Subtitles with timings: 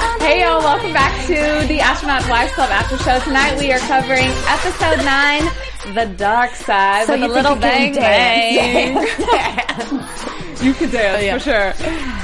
[0.00, 1.34] Hey y'all, welcome back to
[1.68, 3.18] the Astronauts Wives Club After Show.
[3.20, 7.92] Tonight we are covering episode 9, The Dark Side, So with a little you bang
[7.92, 8.94] can bang.
[10.62, 11.72] you can dance, oh, for sure.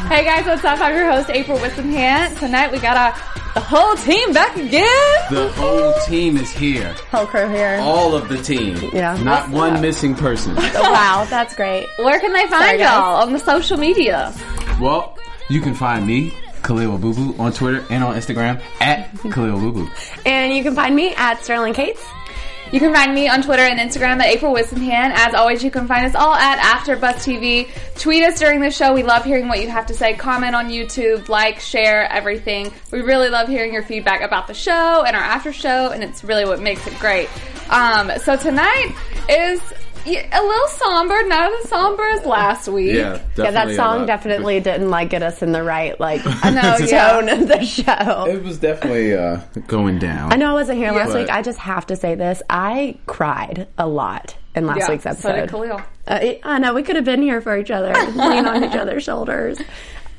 [0.09, 0.81] Hey guys, what's up?
[0.81, 2.39] I'm your host, April Whisenhant.
[2.39, 3.13] Tonight we got our,
[3.53, 4.87] the whole team back again.
[5.31, 6.95] The whole team is here.
[7.11, 7.79] Whole crew here.
[7.83, 8.79] All of the team.
[8.95, 9.23] Yeah.
[9.23, 10.55] Not one missing person.
[10.75, 11.87] wow, that's great.
[11.99, 13.23] Where can they find Sorry, y'all?
[13.23, 14.33] On the social media.
[14.81, 15.19] Well,
[15.51, 16.33] you can find me,
[16.67, 19.89] Khaliel Abooboo on Twitter and on Instagram at Khaliel Abooboo.
[20.27, 22.05] And you can find me at Sterling Cates.
[22.73, 25.13] You can find me on Twitter and Instagram at April Whisenhant.
[25.15, 27.69] As always, you can find us all at AfterBuzz TV.
[27.97, 28.93] Tweet us during the show.
[28.93, 30.15] We love hearing what you have to say.
[30.15, 32.73] Comment on YouTube, like, share, everything.
[32.91, 36.25] We really love hearing your feedback about the show and our after show, and it's
[36.25, 37.29] really what makes it great.
[37.71, 38.97] Um, so tonight
[39.29, 39.61] is
[40.07, 42.95] y- a little somber, not as somber as last week.
[42.95, 43.45] Yeah, definitely.
[43.45, 47.11] Yeah, that song definitely didn't like get us in the right like I know, yeah.
[47.13, 48.25] tone of the show.
[48.29, 50.33] It was definitely uh, going down.
[50.33, 51.31] I know I wasn't here last But- week.
[51.31, 52.43] I just have to say this.
[52.49, 55.33] I cried a lot in last Yeah, week's so episode.
[55.37, 55.83] did Khaliel.
[56.09, 58.75] Uh, it- I know we could have been here for each other, lean on each
[58.77, 59.59] other's shoulders.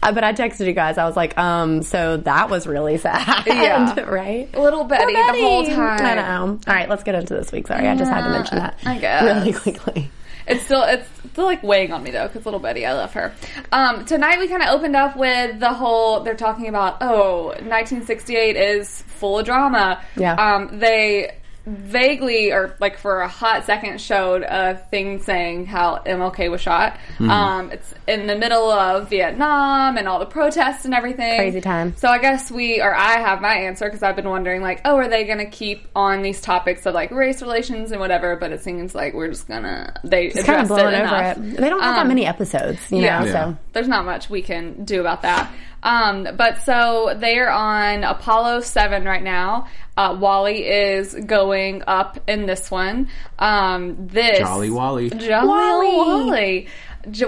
[0.04, 0.98] Uh, but I texted you guys.
[0.98, 3.44] I was like, um, so that was really sad.
[3.48, 4.00] Yeah.
[4.02, 4.54] right?
[4.58, 6.02] Little Betty, Poor the whole time.
[6.06, 6.60] I know.
[6.68, 7.68] All right, let's get into this week.
[7.68, 8.78] Sorry, I just had to mention that.
[8.86, 9.24] I guess.
[9.24, 10.12] Really quickly.
[10.48, 13.34] It's still it's still like weighing on me though because little Betty, I love her.
[13.74, 18.56] Um, tonight we kind of opened up with the whole they're talking about oh 1968
[18.56, 20.02] is full of drama.
[20.16, 20.36] Yeah.
[20.36, 21.36] Um, they
[21.68, 26.98] vaguely or like for a hot second showed a thing saying how MLK was shot.
[27.20, 31.38] Um, it's in the middle of Vietnam and all the protests and everything.
[31.38, 31.94] Crazy time.
[31.98, 34.96] So I guess we or I have my answer because I've been wondering like, oh,
[34.96, 38.38] are they going to keep on these topics of like race relations and whatever?
[38.38, 41.58] But it seems like we're just gonna they It's kind of blowing it over it.
[41.58, 43.26] They don't have that Um, many episodes, you know, yeah.
[43.26, 43.32] Yeah.
[43.32, 43.58] so.
[43.74, 45.52] There's not much we can do about that.
[45.84, 49.68] Um, but so they are on Apollo 7 right now.
[49.98, 53.10] Uh, Wally is going up in this one.
[53.40, 55.10] Um, this Jolly Wally.
[55.10, 55.98] Jolly Wally.
[55.98, 56.68] Wally.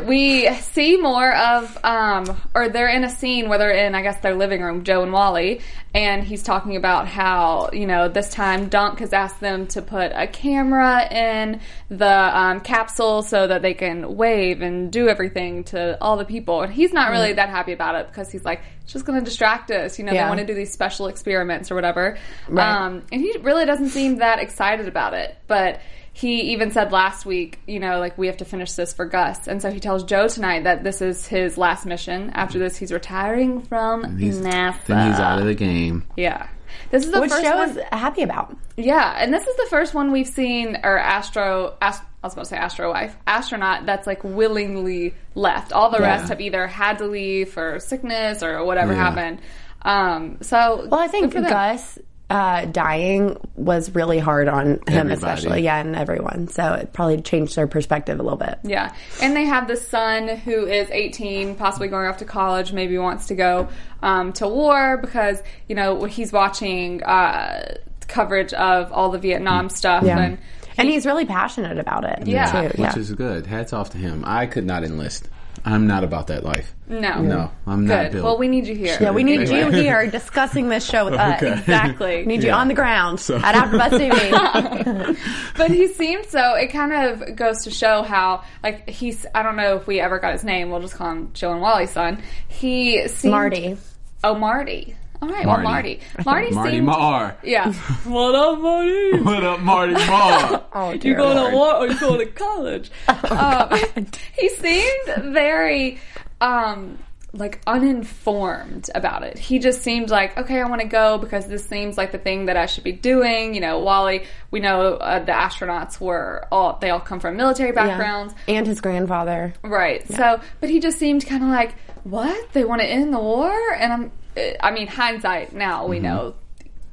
[0.06, 4.20] We see more of, um, or they're in a scene where they're in, I guess,
[4.20, 5.62] their living room, Joe and Wally,
[5.94, 10.12] and he's talking about how, you know, this time Dunk has asked them to put
[10.14, 12.08] a camera in the
[12.38, 16.62] um, capsule so that they can wave and do everything to all the people.
[16.62, 19.26] And he's not really that happy about it because he's like, it's just going to
[19.26, 19.98] distract us.
[19.98, 20.26] You know, Yeah.
[20.26, 22.18] they want to do these special experiments or whatever.
[22.48, 22.68] Right.
[22.70, 25.38] Um, and he really doesn't seem that excited about it.
[25.48, 25.80] But
[26.19, 29.47] he even said last week, you know, like we have to finish this for Gus.
[29.47, 32.31] And so he tells Joe tonight that this is his last mission.
[32.34, 34.84] After this, he's retiring from He's- NASA.
[34.85, 36.03] Then he's out of the game.
[36.18, 36.47] Yeah.
[36.91, 37.69] This is the Which first show one.
[37.69, 38.56] is happy about?
[38.78, 42.44] Yeah, and this is the first one we've seen, or Astro, ast- I was about
[42.44, 45.72] to say Astro Wife, astronaut that's like willingly left.
[45.72, 49.00] All the rest have either had to leave for sickness or whatever Yeah.
[49.03, 49.40] happened.
[49.84, 51.50] Um, so Well, I think good for.
[51.50, 51.97] Gus
[52.30, 55.14] uh, dying was really hard on him, Everybody.
[55.14, 56.48] especially, yeah, and everyone.
[56.48, 58.60] So it probably changed their perspective a little bit.
[58.64, 62.98] Yeah, and they have the son who is 18, possibly going off to college, maybe
[62.98, 63.70] wants to go
[64.04, 67.76] um, to war because you know he's watching uh,
[68.08, 70.20] coverage of all the Vietnam stuff Yeah.
[70.20, 70.38] and.
[70.78, 72.26] And he's really passionate about it.
[72.26, 72.50] Yeah.
[72.62, 72.68] too.
[72.70, 72.98] Which yeah.
[72.98, 73.46] is good.
[73.46, 74.24] Hats off to him.
[74.26, 75.28] I could not enlist.
[75.66, 76.74] I'm not about that life.
[76.88, 78.12] No, No, I'm not good.
[78.14, 78.24] built.
[78.25, 78.97] Well, we need you here.
[79.00, 81.42] yeah, we need you here discussing this show with us.
[81.42, 81.53] Okay.
[81.59, 82.18] exactly.
[82.22, 82.58] We need you Yeah.
[82.58, 85.18] on the ground at AfterBuzz TV.
[85.57, 86.54] but he seemed so.
[86.56, 89.25] It kind of goes to show how, like, he's.
[89.36, 90.69] I don't know if we ever got his name.
[90.72, 92.22] We'll just call him Joe and Wally's son.
[92.48, 93.78] He seemed, Marty.
[94.24, 94.95] Oh, Marty.
[95.21, 95.45] All right.
[95.45, 95.63] Well, Marty.
[95.63, 96.01] Marty.
[96.25, 96.51] Marty.
[96.56, 96.86] Marty seemed.
[96.86, 97.38] Mar.
[97.44, 97.71] Yeah.
[98.06, 99.19] what up, Marty?
[99.21, 100.66] What up, Marty Mar?
[100.74, 101.51] Oh, dear You going Lord.
[101.51, 102.89] to war or you going to college?
[103.30, 104.07] um,
[104.38, 106.00] he seemed very,
[106.42, 106.98] um,
[107.33, 109.38] like uninformed about it.
[109.38, 112.45] He just seemed like, okay, I want to go because this seems like the thing
[112.45, 113.54] that I should be doing.
[113.54, 117.69] You know, Wally, we know uh, the astronauts were all, they all come from military
[117.69, 117.86] Yeah.
[117.86, 118.33] backgrounds.
[118.48, 119.54] And his grandfather.
[119.63, 120.07] Right.
[120.07, 122.51] So, but he just seemed kind of like, what?
[122.54, 123.51] They want to end the war?
[123.74, 126.36] And I'm, I mean, hindsight now, we know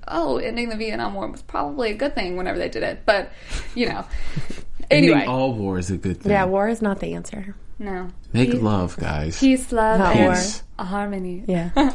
[0.08, 3.00] oh, ending the Vietnam War was probably a good thing whenever they did it.
[3.06, 3.30] But
[3.74, 4.04] you know,
[4.90, 6.30] Ending anyway, all war is a good thing.
[6.32, 7.56] Yeah, war is not the answer.
[7.78, 9.40] no Make Peace- love, guys.
[9.40, 10.34] peace, love, Not and war.
[10.34, 10.62] Peace.
[10.78, 11.42] harmony.
[11.46, 11.70] Yeah.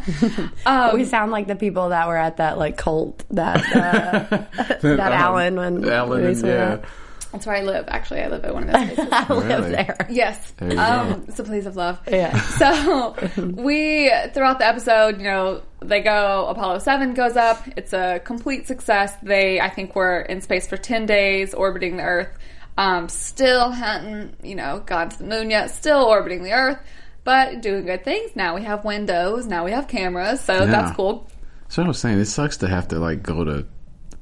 [0.66, 4.38] Um, we sound like the people that were at that like cult that uh,
[4.82, 6.76] that Alan when Alan, we and- saw yeah.
[6.76, 6.86] that.
[7.32, 7.86] That's where I live.
[7.88, 9.08] Actually, I live at one of those places.
[9.12, 9.72] I live Really?
[9.72, 9.96] there.
[10.10, 10.52] Yes.
[10.58, 12.00] There you Um, it's a place of love.
[12.08, 12.38] Yeah.
[12.42, 17.64] So we throughout the episode, you know, they go Apollo seven goes up.
[17.78, 19.14] It's a complete success.
[19.24, 22.30] They I think were in space for ten days, orbiting the Earth.
[22.78, 25.72] Um, still hadn't, you know, gone to the moon yet.
[25.72, 26.80] Still orbiting the Earth,
[27.24, 28.36] but doing good things.
[28.36, 29.46] Now we have windows.
[29.46, 30.40] Now we have cameras.
[30.42, 31.30] So that's cool.
[31.68, 33.66] So I was saying, it sucks to have to like go to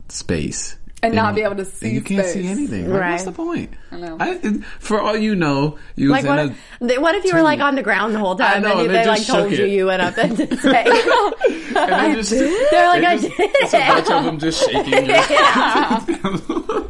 [0.09, 2.51] space And not be able to see and you can't see space.
[2.57, 2.89] anything.
[2.91, 3.73] Like, What's the point?
[3.91, 4.17] I know.
[4.19, 6.39] it- for all you know, you Like was what?
[6.39, 8.89] in If, what if you were like on the ground the whole time know, and
[8.89, 10.87] they they, like told shook you you went up into space?
[11.05, 11.33] a,
[11.77, 12.31] and they just,
[12.71, 13.87] They're like, they I just- did it's a it.
[13.87, 15.09] bunch of them just shaking.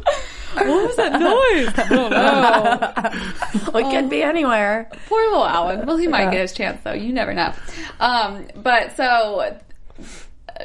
[0.52, 1.72] What was that noise?
[1.78, 3.70] I don't know.
[3.72, 4.90] Well, it could be anywhere.
[5.08, 5.86] Poor little Alan.
[5.86, 6.92] Well, he might get his chance though.
[6.92, 7.52] You never know.
[8.00, 9.56] Um, but so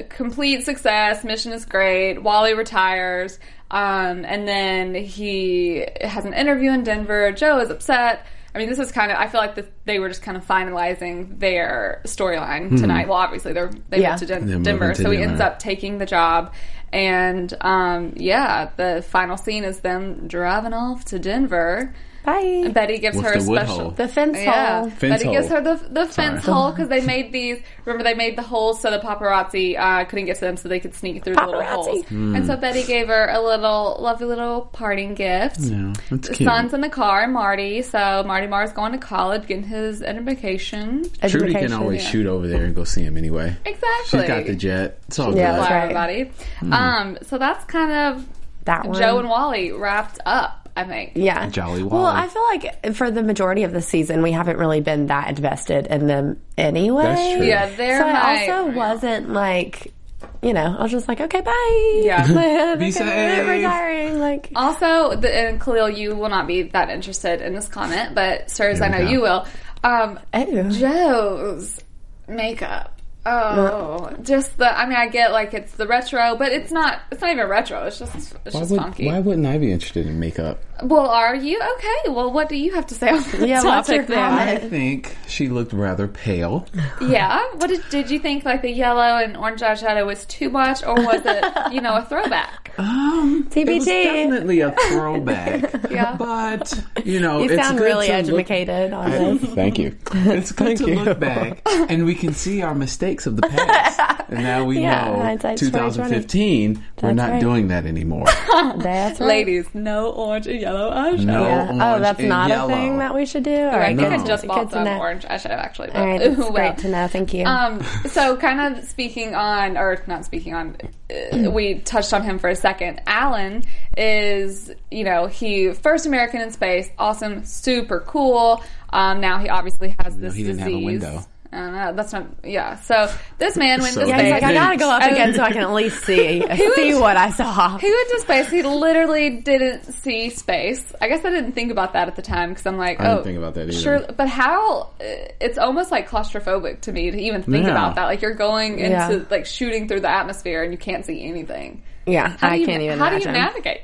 [0.09, 1.23] complete success.
[1.23, 2.19] Mission is great.
[2.21, 3.39] Wally retires.
[3.71, 7.31] Um, and then he has an interview in Denver.
[7.31, 8.25] Joe is upset.
[8.53, 9.17] I mean, this is kind of.
[9.17, 13.07] I feel like the, they were just kind of finalizing their storyline tonight.
[13.09, 14.11] Well, obviously they're they Yeah.
[14.11, 16.53] moved to Den- Denver, to so he ends up taking the job.
[16.93, 21.93] And um, yeah, the final scene is them driving off to Denver.
[22.25, 22.71] Bye.
[22.73, 23.79] Betty gives With her a the wood special.
[23.79, 23.91] hole.
[23.91, 24.89] The fence Yeah, hole.
[24.89, 27.59] Fence Betty gives her the the fence hole because they made these.
[27.85, 30.79] Remember, they made the holes so the paparazzi uh, couldn't get to them, so they
[30.79, 32.03] could sneak through the little holes.
[32.07, 32.35] Hmm.
[32.35, 35.59] And so Betty gave her a little lovely little parting gift.
[35.59, 36.47] Yeah, that's The cute.
[36.49, 37.81] son's in the car, Marty.
[37.83, 41.09] So Marty Marr's going to college, getting his education.
[41.27, 42.09] Trudy can always yeah.
[42.09, 43.55] shoot over there and go see him anyway.
[43.65, 44.19] Exactly.
[44.19, 44.99] She's got the jet.
[45.07, 45.59] It's all Yeah, good.
[45.61, 45.81] that's right.
[45.83, 46.31] everybody.
[46.59, 46.73] Hmm.
[46.73, 48.25] Um, so that's kind of
[48.65, 48.99] That one.
[48.99, 50.64] Joe and Wally wrapped up.
[50.75, 51.13] I think.
[51.15, 51.47] Yeah.
[51.49, 55.07] Jolly Well, I feel like for the majority of the season, we haven't really been
[55.07, 57.03] that invested in them anyway.
[57.03, 57.45] That's true.
[57.45, 59.93] Yeah, they're So my- it also wasn't like,
[60.41, 62.01] you know, I was just like, okay, bye.
[62.03, 62.27] Yeah.
[62.77, 63.47] Be Okay, safe.
[63.47, 64.19] Retiring.
[64.19, 68.51] Like, Also, the, and Khaliel, you will not be that interested in this comment, but
[68.51, 69.09] sirs, I know go.
[69.09, 69.45] you will.
[69.83, 70.19] Um.
[70.33, 71.79] Joe's
[72.27, 72.94] makeup.
[73.27, 74.77] Oh, just the.
[74.77, 77.01] I mean, I get like it's the retro, but it's not.
[77.11, 77.83] It's not even retro.
[77.85, 78.15] It's just.
[78.15, 79.07] It's Why, just would, funky.
[79.07, 80.59] why wouldn't I be interested in makeup?
[80.83, 82.09] well, are you okay?
[82.09, 84.19] Well, what do you have to say on the Yeah, what's your topic then?
[84.19, 86.67] I think she looked rather pale.
[87.01, 87.41] Yeah.
[87.55, 88.45] What did did you think?
[88.45, 92.03] Like the yellow and orange eyeshadow was too much, or was it you know a
[92.03, 92.64] throwback?
[92.77, 94.03] Um, it was TBT.
[94.03, 95.73] definitely a throwback.
[95.95, 96.15] Yeah.
[96.17, 96.73] But
[97.05, 99.41] you know, You it's sound good really to look- educated on this.
[99.53, 99.95] Thank you.
[100.13, 100.95] It's good to you.
[100.99, 103.99] look back and we can see our mistakes of the past.
[104.29, 107.39] And now we Yeah, know hindsight's 2015, we're not right.
[107.39, 108.25] doing that anymore.
[108.25, 109.27] That's right.
[109.27, 111.23] Ladies, no orange and yellow eyeshadow.
[111.25, 111.69] No Yeah.
[111.95, 112.73] Oh, that's and not yellow.
[112.73, 113.55] a thing that we should do.
[113.55, 114.97] All I right, think good I just bought to some know.
[114.99, 115.87] orange eyeshadow actually.
[115.87, 116.51] But, All right, that's well.
[116.51, 117.07] great to know.
[117.07, 117.45] Thank you.
[117.45, 120.75] Um, so kind of speaking on, or not speaking on,
[121.09, 122.64] uh, we touched on him for a second.
[123.07, 123.63] Alan
[123.97, 128.63] is, you know, he first American in space, awesome, super cool.
[128.91, 130.85] Um, now he obviously has this he didn't have a disease.
[130.85, 131.25] window.
[131.53, 131.93] I.
[131.93, 132.25] That's not.
[132.43, 132.75] Yeah.
[132.75, 134.25] So this man went So to yeah, space.
[134.25, 136.41] he's like, I gotta go up again so I can at least see
[136.75, 137.77] see what I saw.
[137.77, 138.49] He went to space.
[138.49, 140.91] He literally didn't see space.
[140.99, 143.09] I guess I didn't think about that at the time because I'm like, I oh,
[143.15, 143.71] didn't think about that either.
[143.79, 144.89] Sure, but how?
[144.99, 145.03] uh,
[145.39, 147.71] It's almost like claustrophobic to me to even think Yeah.
[147.71, 148.05] about that.
[148.05, 149.23] Like you're going into Yeah.
[149.31, 151.83] like shooting through the atmosphere and you can't see anything.
[152.05, 153.33] Yeah, How I you, can't even How imagine.
[153.33, 153.81] do you navigate?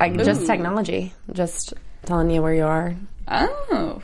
[0.00, 0.46] I, just Ooh.
[0.46, 2.94] technology, just telling you where you are.
[3.26, 4.00] Oh,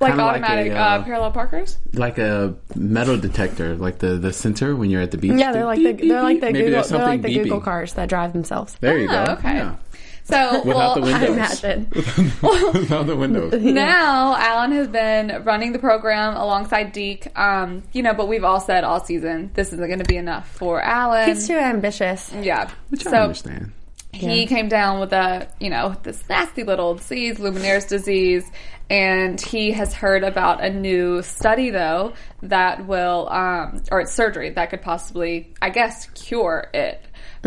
[0.00, 1.78] like Kinda like automatic a, uh, uh, parallel parkers.
[1.94, 5.32] Like a metal detector, like the, the sensor when you're at the beach.
[5.36, 7.94] Yeah, they're like the they're like the Maybe Google they're like something the Google cars
[7.94, 8.76] that drive themselves.
[8.80, 9.24] There you go.
[9.28, 9.56] Oh, okay.
[9.56, 9.76] Yeah.
[10.26, 11.62] So Without well, the windows.
[11.64, 11.88] I imagine.
[11.92, 13.52] Without the windows.
[13.62, 17.28] now Alan has been running the program alongside Deke.
[17.38, 20.48] Um, you know, but we've all said all season this isn't going to be enough
[20.50, 21.28] for Alan.
[21.28, 22.32] He's too ambitious.
[22.32, 22.70] yeah.
[22.88, 23.72] Which I understand.
[24.12, 28.50] he came down with a you know this nasty little disease Ménière's disease
[28.88, 34.50] and he has heard about a new study though that will um or it's surgery
[34.50, 37.04] that could possibly i guess cure it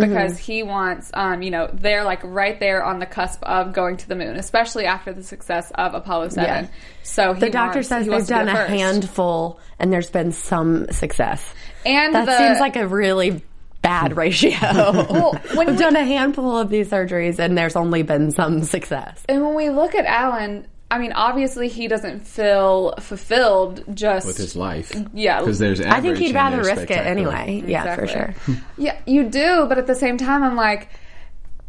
[0.07, 3.97] because he wants um you know they're like right there on the cusp of going
[3.97, 6.67] to the moon especially after the success of apollo 7 Yeah.
[7.03, 8.69] so he The doctor wants- says he they've wants to be done a first.
[8.69, 11.53] handful and there's been some success.
[11.85, 13.41] and That the, seems like a really
[13.81, 14.57] bad ratio.
[14.61, 18.63] Well, when We've we- done a handful of these surgeries and there's only been some
[18.63, 19.23] success.
[19.29, 24.37] And when we look at Alan, I mean, obviously he doesn't feel fulfilled just with
[24.37, 24.91] his life.
[25.13, 25.39] Yeah.
[25.39, 25.81] because there's.
[25.81, 27.35] I think he'd rather risk it spectacular.
[27.35, 27.63] anyway.
[27.65, 28.35] Yeah, for sure.
[28.77, 30.89] Yeah, you do, but at the same time, I'm like,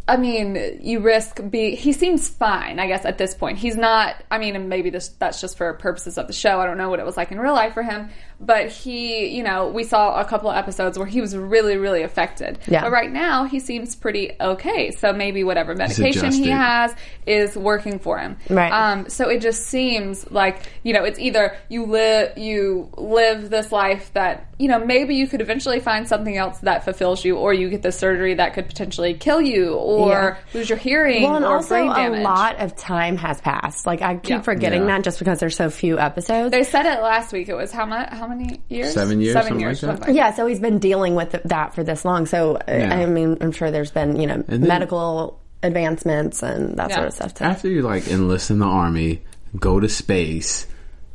[0.08, 1.76] I mean, you risk be.
[1.76, 3.58] He seems fine, I guess, at this point.
[3.58, 4.16] He's not.
[4.30, 6.58] I mean, and maybe this that's just for purposes of the show.
[6.60, 8.08] I don't know what it was like in real life for him,
[8.40, 12.02] but he, you know, we saw a couple of episodes where he was really, really
[12.02, 12.58] affected.
[12.66, 12.80] Yeah.
[12.82, 14.90] But right now, he seems pretty okay.
[14.92, 16.94] So maybe whatever medication he has
[17.26, 18.38] is working for him.
[18.48, 18.72] Right.
[18.72, 23.70] Um, so it just seems like you know, it's either you live you live this
[23.72, 27.52] life that you know maybe you could eventually find something else that fulfills you, or
[27.52, 31.44] you get the surgery that could potentially kill you, or lose your hearing, Well, and
[31.44, 33.86] or also brain a lot of time has passed.
[33.86, 34.40] Like I keep Yeah.
[34.40, 34.86] forgetting Yeah.
[34.98, 36.50] that just because there's so few episodes.
[36.52, 37.48] They said it last week.
[37.50, 38.08] It was how much?
[38.10, 38.94] How many years?
[38.94, 39.82] Seven years, Seven years.
[39.82, 40.14] like that.
[40.14, 42.24] yeah, so he's been dealing with that for this long.
[42.26, 42.94] So Yeah.
[42.94, 46.96] I mean, I'm sure there's been you know then- medical advancements and that Yeah.
[46.96, 47.44] sort of stuff too.
[47.44, 49.20] After you like enlist in the army,
[49.58, 50.66] go to space.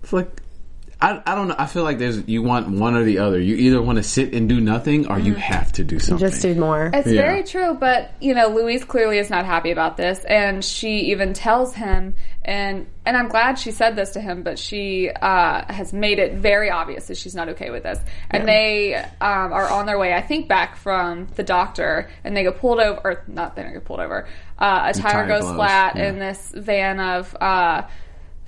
[0.03, 0.41] It's like
[1.01, 1.55] I, I don't know.
[1.57, 3.39] I feel like there's you want one or the other.
[3.39, 6.27] You either want to sit and do nothing, or you have to do something.
[6.27, 6.89] Just do more.
[6.93, 7.21] It's Yeah.
[7.21, 11.33] very true, but you know, Louise clearly is not happy about this, and she even
[11.33, 15.91] tells him, and and I'm glad she said this to him, but she uh, has
[15.91, 17.99] made it very obvious that she's not okay with this,
[18.31, 22.43] and they um, are on their way, I think, back from the doctor, and they
[22.43, 24.27] get pulled over, or not, they don't get pulled over.
[24.57, 26.07] Uh, a tire, tire goes blows, flat yeah.
[26.07, 27.35] in this van of.
[27.39, 27.83] Uh,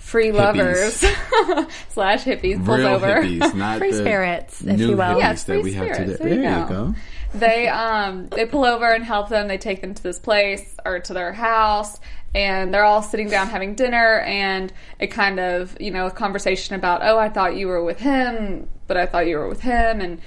[0.07, 0.93] Free lovers
[1.89, 3.07] slash hippies pulls Real over.
[3.21, 5.03] hippies, not Free the spirits, if new you will.
[5.03, 6.11] hippies Yes, that free we have spirits.
[6.19, 6.23] today.
[6.29, 6.85] There you There you go.
[6.85, 6.95] go.
[7.35, 9.49] they um they pull over and help them.
[9.49, 11.99] They take them to this place or to their house,
[12.33, 14.19] and they're all sitting down having dinner.
[14.21, 17.99] And it kind of you know a conversation about oh I thought you were with
[17.99, 20.21] him, but I thought you were with him, and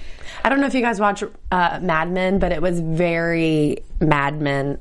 [0.45, 4.39] I don't know if you guys watch uh, Mad Men, but it was very Mad
[4.41, 4.77] Men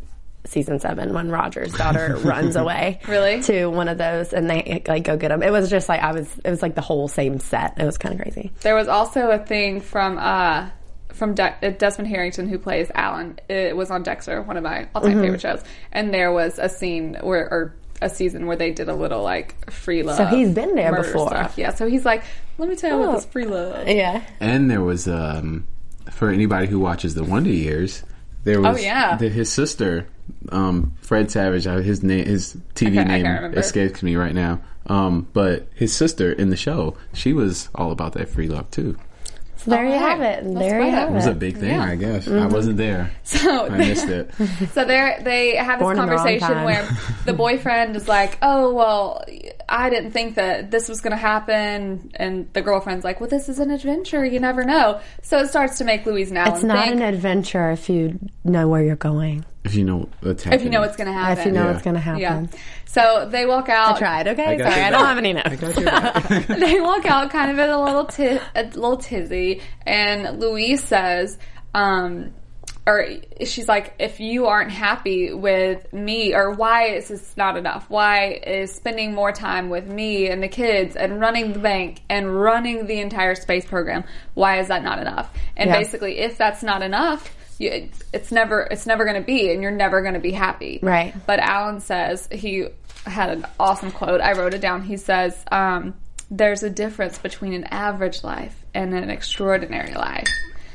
[0.46, 3.00] season seven when Roger's daughter runs away.
[3.06, 3.42] Really?
[3.42, 5.42] To one of those, and they like go get him.
[5.42, 6.28] It was just like I was.
[6.44, 7.74] It was like the whole same set.
[7.78, 8.50] It was kind of crazy.
[8.62, 10.70] there was also a thing from uh
[11.12, 13.38] from De- uh, Desmond Harrington who plays Alan.
[13.48, 16.68] It was on Dexter, one of my all time favorite shows, and there was a
[16.68, 17.74] scene where or.
[18.02, 20.16] A season where they did a little like free love.
[20.16, 21.28] So he's been there before.
[21.28, 21.58] stuff.
[21.58, 22.24] Yeah, so he's like,
[22.56, 23.02] let me tell you Oh.
[23.10, 23.86] about this free love.
[23.88, 24.22] Yeah.
[24.40, 25.66] And there was um
[26.10, 28.02] for anybody who watches the Wonder Years,
[28.44, 29.16] there was Oh, yeah.
[29.16, 30.06] the, his sister,
[30.50, 31.66] um, Fred Savage.
[31.66, 34.60] uh, His name, his TV I name can't escapes me right now.
[34.86, 38.96] Um, but his sister in the show, she was all about that free love too.
[39.56, 40.42] So there you have it.
[40.46, 41.12] let's There you have it.
[41.12, 41.84] It was a big thing, Yeah.
[41.84, 42.26] I guess.
[42.26, 42.52] I Mm-hmm.
[42.54, 43.10] wasn't there.
[43.24, 44.30] So I missed it.
[44.72, 46.88] So they they have this Born in the conversation where
[47.26, 49.22] the boyfriend is like, "Oh well,
[49.72, 53.48] I didn't think that this was going to happen," and the girlfriend's like, "Well, this
[53.48, 54.24] is an adventure.
[54.24, 57.02] You never know." So it starts to make Louise and Alan It's not think an
[57.02, 59.44] adventure if you know where you're going.
[59.62, 61.38] If you know what's if you know what's going to happen.
[61.38, 61.70] If you know Yeah.
[61.72, 62.20] what's going to happen.
[62.20, 62.46] yeah.
[62.86, 63.96] So they walk out.
[63.96, 64.28] I tried.
[64.28, 64.56] Okay.
[64.56, 65.60] got Sorry, I don't have any I notes.
[65.60, 66.46] got your back.
[66.48, 71.36] they walk out kind of in a little ti- a little tizzy, and Louise says,
[71.74, 72.32] um,
[72.86, 73.06] or
[73.44, 77.88] she's like, if you aren't happy with me, or why is this not enough?
[77.88, 82.34] Why is spending more time with me and the kids and running the bank and
[82.40, 84.04] running the entire space program?
[84.34, 85.30] Why is that not enough?
[85.56, 85.78] And Yeah.
[85.78, 87.36] basically, if that's not enough.
[87.58, 90.78] You, it's never it's never going to be and you're never going to be happy
[90.82, 91.12] Right.
[91.26, 92.68] but Alan says he
[93.04, 94.22] had an awesome quote.
[94.22, 94.80] I wrote it down.
[94.82, 95.92] He says, um,
[96.30, 100.26] "There's a difference between an average life and an extraordinary life."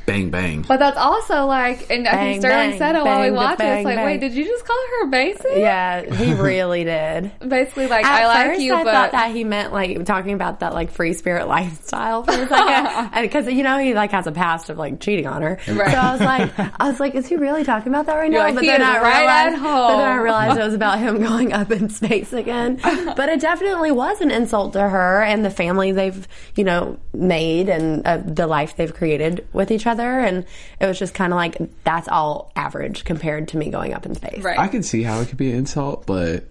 [0.06, 0.64] Bang bang.
[0.68, 3.62] But that's also like, and I think Sterling bang, said it while we bang, watched
[3.62, 3.66] it.
[3.66, 4.06] It's like, bang.
[4.06, 5.58] wait, did you just call her basic?
[5.58, 7.32] Yeah, he really did.
[7.48, 10.34] Basically, like, At I like first, you, I but thought that he meant like talking
[10.34, 14.28] about that like free spirit lifestyle for a second, because you know he like has
[14.28, 15.60] a past of like cheating on her.
[15.68, 15.92] Right.
[15.92, 18.42] So I was like, I was like, is he really talking about that right You're
[18.42, 18.48] now?
[18.48, 21.00] like, but then is I right at realized, but then I realized it was about
[21.00, 22.80] him going up in space again.
[23.16, 27.70] But it definitely was an insult to her and the family they've you know made
[27.70, 30.46] and uh, the life they've created with each other, and
[30.80, 34.16] it was just kind of like that's all average compared to me going up in
[34.16, 34.44] space.
[34.44, 34.60] right.
[34.60, 36.46] I can see how it could be an insult, but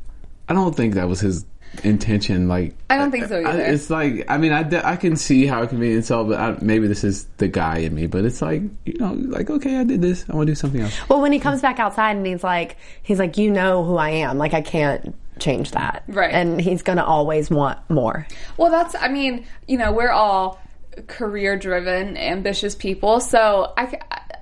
[0.49, 1.45] I don't think that was his
[1.83, 2.49] intention.
[2.49, 3.63] Like, I don't think so I- either.
[3.65, 6.39] it's like, I mean, I, I can see how it can be an insult, but
[6.39, 8.07] I, maybe this is the guy in me.
[8.07, 10.25] But it's like, you know, like, okay, I did this.
[10.31, 10.97] I want to do something else.
[11.09, 14.11] Well, when he comes back outside and he's like, he's like, you know who I
[14.11, 14.39] am.
[14.39, 16.05] Like I can't change that.
[16.07, 16.33] Right.
[16.33, 18.27] And he's gonna always want more.
[18.57, 20.61] Well, that's, I mean, you know, we're all
[21.07, 23.21] career driven, ambitious people.
[23.21, 23.99] So I,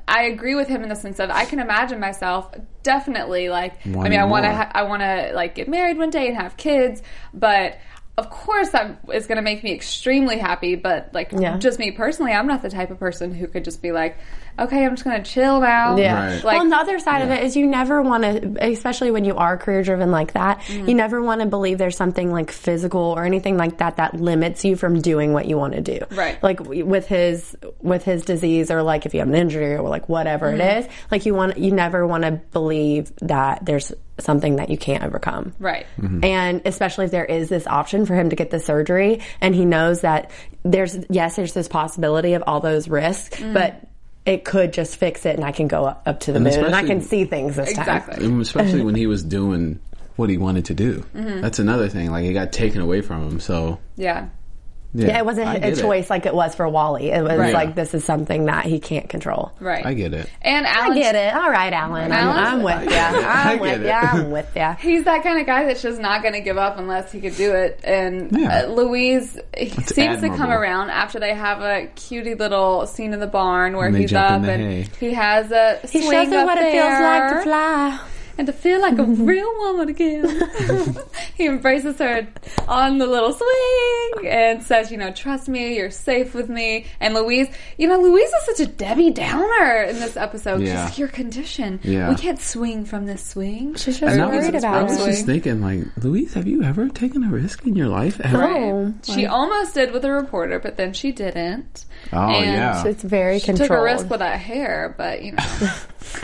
[0.09, 3.91] I agree with him in the sense of I can imagine myself definitely like, I
[3.91, 6.37] Wanting mean, I want to, ha- I want to like get married one day and
[6.37, 7.79] have kids, but
[8.19, 10.75] of course that is going to make me extremely happy.
[10.75, 11.57] But like, Yeah.
[11.59, 14.19] just me personally, I'm not the type of person who could just be like,
[14.59, 15.97] okay, I'm just gonna chill now.
[15.97, 16.27] Yeah.
[16.27, 16.35] Right.
[16.45, 19.25] Like well, and the other side of it is you never want to, especially when
[19.25, 20.89] you are career driven like that, Mm-hmm.
[20.89, 24.65] you never want to believe there's something like physical or anything like that that limits
[24.65, 26.01] you from doing what you want to do.
[26.11, 26.43] Right.
[26.43, 30.09] Like with his with his disease, or like if you have an injury or like
[30.09, 30.61] whatever Mm-hmm.
[30.61, 34.77] it is, like you want you never want to believe that there's something that you
[34.77, 35.55] can't overcome.
[35.59, 35.87] right.
[36.23, 39.65] And especially if there is this option for him to get the surgery and he
[39.65, 40.31] knows that
[40.63, 43.55] there's, yes, there's this possibility of all those risks, Mm.
[43.55, 43.83] but
[44.25, 46.65] it could just fix it and I can go up, up to the And moon
[46.65, 47.81] and I can see things this time.
[47.99, 48.25] Exactly.
[48.25, 49.81] And especially when he was doing
[50.17, 51.05] what he wanted to do.
[51.15, 51.41] Mm-hmm.
[51.41, 52.11] That's another thing.
[52.11, 53.41] Like it got taken away from him.
[53.41, 54.29] So Yeah.
[54.95, 55.81] Yeah, Yeah, it wasn't a get it.
[55.81, 57.11] choice like it was for Wally.
[57.11, 57.55] It was Right.
[57.55, 59.53] like, this is something that he can't control.
[59.61, 59.85] Right.
[59.85, 60.29] I get it.
[60.43, 61.35] And I get it.
[61.35, 62.13] All right, Alan.
[62.13, 62.97] I'm, I'm with you.
[62.97, 63.91] I I'm get with you.
[63.91, 64.73] I'm with you.
[64.81, 67.37] He's that kind of guy that's just not going to give up unless he could
[67.37, 67.81] do it.
[67.85, 68.65] And Yeah.
[68.65, 73.21] uh, Louise he seems to come around after they have a cutie little scene in
[73.21, 74.87] the barn where And he's up and hay.
[75.01, 77.99] he has a He shows her up what it feels like to fly.
[78.39, 80.43] And to feel like a real woman again.
[81.35, 82.27] he embraces her
[82.69, 86.87] on the little swing and says, you know, trust me, you're safe with me.
[87.01, 87.49] And Louise,
[87.79, 90.61] you know, Louise is such a Debbie Downer in this episode.
[90.61, 90.85] She's Yeah.
[90.85, 91.81] like, your condition.
[91.83, 92.09] Yeah.
[92.09, 93.75] We can't swing from this swing.
[93.75, 95.11] She's just And I worried was, about I was it.
[95.11, 98.21] just thinking, like, Louise, have you ever taken a risk in your life?
[98.21, 98.43] Ever?
[98.45, 98.95] Oh.
[99.03, 101.85] She almost did with a reporter, but then she didn't.
[102.13, 102.85] Oh, And yeah.
[102.87, 103.69] It's very She controlled.
[103.71, 105.45] took a risk with that hair, but you know.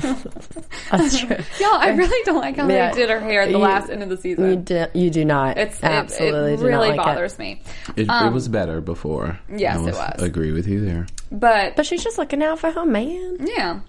[0.91, 1.37] That's true.
[1.61, 2.91] Y'all, I really don't like how Yeah.
[2.91, 4.49] they did her hair at the You- last end of the season.
[4.51, 5.59] You do, you do not.
[5.59, 7.05] it's absolutely it, it do not really like it.
[7.05, 7.61] bothers me.
[7.97, 9.39] It, Um, it was better before.
[9.55, 10.23] yes, I it was.
[10.23, 11.07] Agree with you there.
[11.31, 13.39] But But she's just looking out for her man.
[13.41, 13.81] yeah.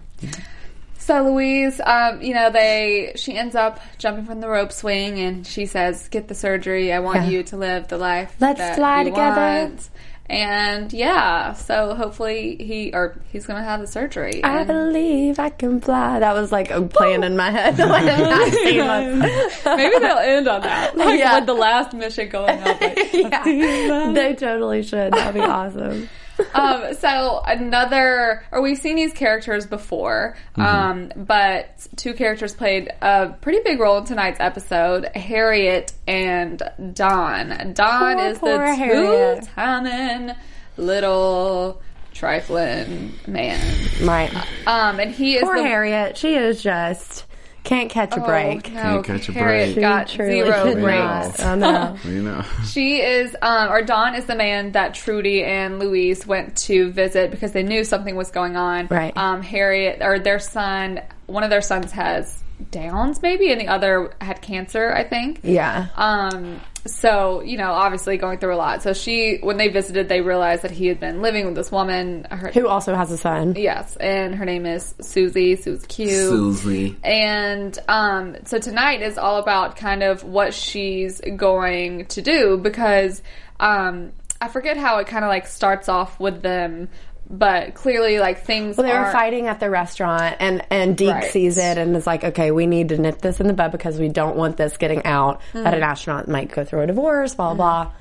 [0.98, 5.48] So Louise, um, you know, they she ends up jumping from the rope swing, and
[5.48, 6.94] she says, "Get the surgery.
[6.94, 7.30] I want Yeah.
[7.30, 9.90] you to live the life Let's that fly you together." want."
[10.30, 14.44] And yeah, so hopefully he or he's gonna have the surgery.
[14.44, 16.20] I believe I can fly.
[16.20, 17.78] That was like a plan in my head.
[17.80, 19.76] when that scene was.
[19.78, 21.36] Maybe they'll end on that, like Yeah.
[21.40, 22.80] with the last mission going up.
[22.80, 25.14] Like, yeah, they totally should.
[25.14, 26.08] That'd be awesome.
[26.54, 30.62] Um, so another, or we've seen these characters before, Mm-hmm.
[30.62, 36.62] um, but two characters played a pretty big role in tonight's episode: Harriet and
[36.94, 37.74] Don.
[37.74, 39.40] Don Poor, is poor the Harriet.
[39.44, 40.36] two-timing
[40.78, 41.82] little
[42.14, 43.60] trifling man,
[44.04, 44.34] Right.
[44.68, 46.18] um, and he is Poor the Harriet.
[46.18, 47.26] She is just
[47.64, 48.72] can't catch a Oh, break.
[48.74, 49.82] no, Can't catch a Harriet break.
[49.82, 51.40] got She truly zero could breaks.
[51.44, 51.98] I know.
[52.06, 52.44] You know.
[52.66, 57.32] She is, um, or Don is the man that Trudy and Louise went to visit
[57.32, 58.88] because they knew something was going on.
[58.88, 59.16] Right.
[59.16, 62.42] Um, Harriet, or their son, one of their sons has
[62.72, 65.40] Downs, maybe, and the other had cancer, I think.
[65.44, 65.88] Yeah.
[65.96, 68.82] Um, so, you know, obviously going through a lot.
[68.84, 72.26] So she, when they visited, they realized that he had been living with this woman.
[72.30, 73.56] Her, Who also has a son.
[73.58, 76.08] yes, and her name is Susie, Susie Q.
[76.10, 76.96] Susie.
[77.04, 83.22] And um, so tonight is all about kind of what she's going to do because
[83.60, 86.88] um, I forget how it kind of like starts off with them,
[87.30, 88.76] but clearly like things.
[88.78, 91.32] Well, they were fighting at the restaurant, and and Deke Right.
[91.32, 94.00] sees it and is like, "Okay, we need to nip this in the bud because
[94.00, 95.74] we don't want this getting out that Mm-hmm.
[95.76, 97.84] an astronaut might go through a divorce." Blah blah.
[97.86, 97.92] blah.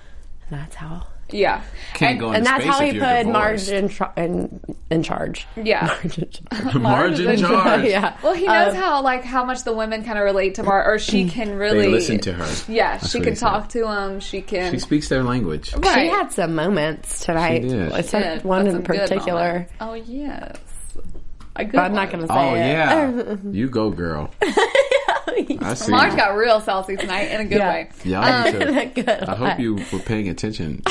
[0.51, 1.07] And that's how.
[1.31, 1.63] Yeah,
[1.95, 3.33] Can't and, go in And that's space how if he you're put divorced.
[3.33, 4.61] Marge in, tra- in
[4.91, 5.47] in charge.
[5.57, 5.87] Yeah.
[5.95, 6.75] Marge in charge.
[6.75, 7.85] Margin charge.
[7.85, 8.17] yeah.
[8.23, 10.85] Well, he knows Um, how like how much the women kind of relate to Mar,
[10.91, 12.73] or she can really They listen to her.
[12.73, 13.47] Yeah, That's she what can he said.
[13.47, 14.21] talk to him.
[14.21, 14.73] She can.
[14.73, 15.71] She speaks their language.
[15.71, 16.11] She Right.
[16.11, 17.63] had some moments tonight.
[17.63, 17.93] She did.
[17.95, 19.49] Except did, one but in some good particular.
[19.53, 19.73] moments.
[19.81, 20.57] Oh yes,
[21.57, 22.27] a good But I'm not one.
[22.27, 22.59] going to say Oh it.
[22.59, 24.31] yeah, you go, girl.
[25.61, 25.91] I see.
[25.91, 27.71] Marge got real salty tonight in a good Yeah.
[27.71, 27.91] way.
[28.05, 29.03] Yeah, me too.
[29.03, 29.09] Good.
[29.09, 30.83] I hope you were paying attention.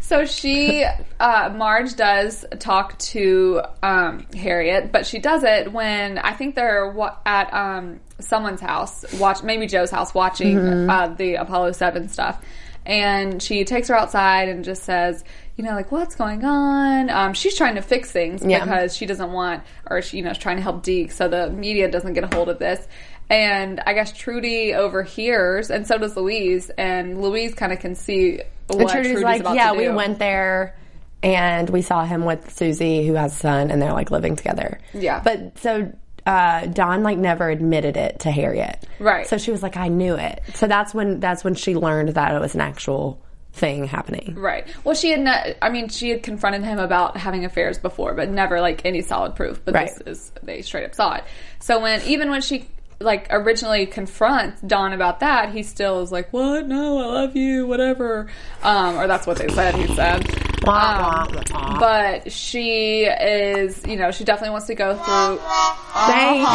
[0.00, 0.84] So she,
[1.20, 6.92] uh, Marge does talk to um, Harriet, but she does it when I think they're
[7.24, 10.90] at um, someone's house, watch maybe Joe's house, watching Mm-hmm.
[10.90, 12.42] uh, the Apollo Seven stuff,
[12.84, 15.22] and she takes her outside and just says,
[15.56, 17.08] you know, like what's going on?
[17.10, 18.64] Um, she's trying to fix things Yeah.
[18.64, 21.50] because she doesn't want, or she, you know, is trying to help Deke so the
[21.50, 22.86] media doesn't get a hold of this.
[23.30, 26.68] And I guess Trudy overhears, and so does Louise.
[26.70, 30.76] And Louise kind of can see what And Trudy's Trudy's like, yeah, we went there
[31.22, 34.80] and we saw him with Susie, who has a son, and they're like living together.
[34.92, 35.20] Yeah.
[35.22, 35.92] But so
[36.26, 38.84] uh, Dawn like never admitted it to Harriet.
[38.98, 39.26] Right.
[39.26, 40.42] So she was like, I knew it.
[40.54, 44.34] So that's when that's when she learned that it was an actual thing happening.
[44.36, 44.66] Right.
[44.84, 45.20] Well, she had.
[45.20, 49.02] Ne- I mean, she had confronted him about having affairs before, but never like any
[49.02, 49.64] solid proof.
[49.64, 49.90] But Right.
[50.04, 51.24] this is they straight up saw it.
[51.60, 52.68] So when even when she
[53.00, 56.66] like originally confronts Don about that, he still is like, "What?
[56.66, 57.66] No, I love you.
[57.66, 58.28] Whatever."
[58.62, 59.74] Um, or that's what they said.
[59.74, 60.49] He said.
[60.62, 61.78] Wah, wah, wah.
[61.80, 65.04] but she is, you know, she definitely wants to go through.
[65.04, 66.46] Thank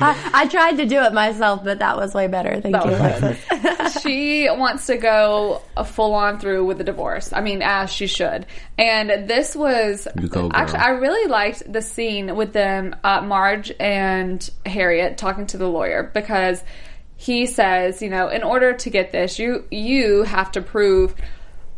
[0.00, 2.60] I, I tried to do it myself, but that was way better.
[2.60, 3.36] Thank That
[3.94, 4.00] you.
[4.00, 7.32] she wants to go full on through with the divorce.
[7.32, 8.46] I mean, as she should.
[8.76, 13.72] And this was You go, actually I really liked the scene with them, uh, Marge
[13.78, 16.62] and Harriet talking to the lawyer because
[17.16, 21.14] he says, you know, in order to get this, you you have to prove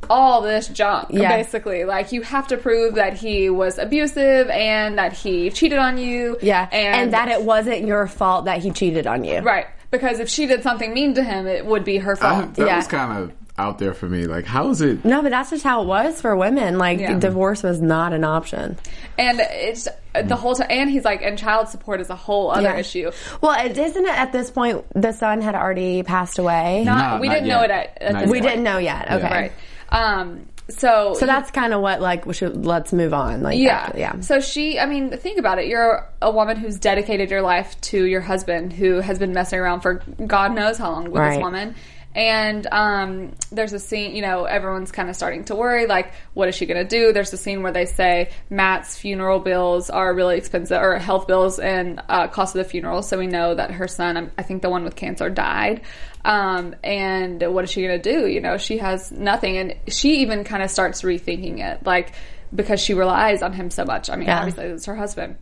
[0.08, 1.28] all this junk Yeah.
[1.36, 5.98] basically like you have to prove that he was abusive and that he cheated on
[5.98, 9.40] you Yeah, and, that it wasn't your fault that he cheated on you.
[9.40, 12.54] right because if she did something mean to him it would be her I, fault
[12.54, 12.76] that Yeah.
[12.76, 14.24] was kind of out there for me.
[14.24, 15.04] Like, how is it?
[15.04, 16.78] No, but that's just how it was for women.
[16.78, 17.18] Like Yeah.
[17.18, 18.78] divorce was not an option.
[19.18, 22.62] And it's the whole time, and he's like, and child support is a whole other
[22.62, 22.76] Yeah.
[22.78, 23.10] issue.
[23.42, 26.84] Well, it, isn't it at this point the son had already passed away?
[26.86, 28.44] Not, No, we not didn't know it at, at this we point.
[28.44, 29.10] didn't know yet.
[29.12, 29.52] Okay, Right.
[29.90, 30.46] Um.
[30.68, 31.14] So.
[31.18, 33.42] So that's kind of what like we should let's move on.
[33.42, 33.78] Like yeah.
[33.86, 34.20] after- yeah.
[34.20, 35.66] So she, I mean, think about it.
[35.66, 39.80] You're a woman who's dedicated your life to your husband, who has been messing around
[39.80, 39.94] for
[40.26, 41.34] God knows how long with Right.
[41.34, 41.74] this woman.
[42.12, 46.48] And um, there's a scene, you know, everyone's kind of starting to worry, like, what
[46.48, 47.12] is she going to do?
[47.12, 51.60] There's a scene where they say Matt's funeral bills are really expensive, or health bills
[51.60, 53.02] and uh, cost of the funeral.
[53.02, 55.82] So we know that her son, um, I think the one with cancer, died.
[56.24, 58.26] Um, and what is she going to do?
[58.26, 59.56] You know, she has nothing.
[59.58, 62.12] And she even kind of starts rethinking it, like,
[62.52, 64.10] because she relies on him so much.
[64.10, 64.38] I mean, Yeah.
[64.38, 65.36] obviously, it's her husband.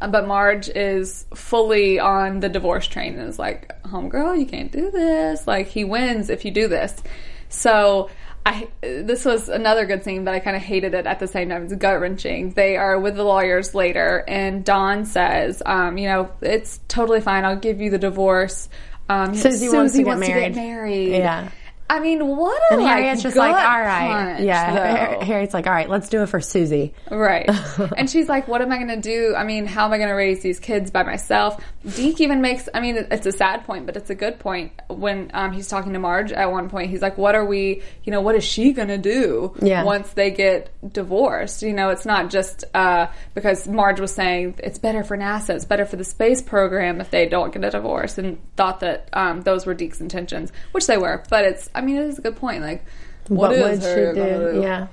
[0.00, 4.90] But Marge is fully on the divorce train and is like, homegirl, you can't do
[4.90, 5.46] this.
[5.46, 7.02] Like, he wins if you do this.
[7.48, 8.10] So,
[8.46, 11.48] I, this was another good scene, but I kind of hated it at the same
[11.48, 11.64] time.
[11.64, 12.50] It's gut wrenching.
[12.52, 17.44] They are with the lawyers later, and Don says, um, you know, it's totally fine.
[17.44, 18.68] I'll give you the divorce.
[19.08, 20.54] Um, Susie wants to get married.
[20.56, 21.12] married.
[21.12, 21.48] Yeah.
[21.88, 25.18] I mean, what a And like, just like, all right, punch, yeah.
[25.18, 25.20] though.
[25.24, 26.94] Harriet's like, all right, let's do it for Susie.
[27.10, 27.48] Right.
[27.96, 29.34] and she's like, what am I going to do?
[29.36, 31.62] I mean, how am I going to raise these kids by myself?
[31.96, 34.72] Deke even makes, I mean, it's a sad point, but it's a good point.
[34.88, 38.12] When um, he's talking to Marge at one point, he's like, what are we, you
[38.12, 39.84] know, what is she going to do Yeah.
[39.84, 41.62] once they get divorced?
[41.62, 45.66] You know, it's not just uh, because Marge was saying it's better for NASA, it's
[45.66, 49.42] better for the space program if they don't get a divorce, and thought that um,
[49.42, 51.22] those were Deke's intentions, which they were.
[51.28, 52.62] But it's, I mean, it is a good point.
[52.62, 52.84] Like,
[53.28, 54.60] What, is would her she do?
[54.62, 54.86] Yeah.